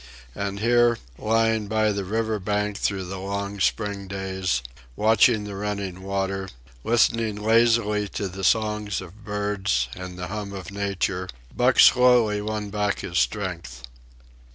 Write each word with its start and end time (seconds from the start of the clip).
And 0.33 0.59
here, 0.61 0.97
lying 1.19 1.67
by 1.67 1.91
the 1.91 2.03
river 2.03 2.39
bank 2.39 2.75
through 2.79 3.03
the 3.05 3.19
long 3.19 3.59
spring 3.59 4.07
days, 4.07 4.63
watching 4.95 5.43
the 5.43 5.55
running 5.55 6.01
water, 6.01 6.49
listening 6.83 7.35
lazily 7.35 8.07
to 8.07 8.27
the 8.27 8.43
songs 8.43 8.99
of 8.99 9.23
birds 9.23 9.89
and 9.95 10.17
the 10.17 10.29
hum 10.29 10.53
of 10.53 10.71
nature, 10.71 11.29
Buck 11.55 11.79
slowly 11.79 12.41
won 12.41 12.71
back 12.71 13.01
his 13.01 13.19
strength. 13.19 13.83